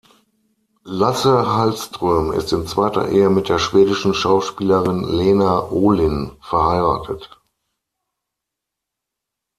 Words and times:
Lasse 0.83 1.29
Hallström 1.55 2.31
ist 2.31 2.51
in 2.53 2.65
zweiter 2.65 3.09
Ehe 3.09 3.29
mit 3.29 3.49
der 3.49 3.59
schwedischen 3.59 4.15
Schauspielerin 4.15 5.03
Lena 5.07 5.69
Olin 5.69 6.31
verheiratet. 6.41 7.39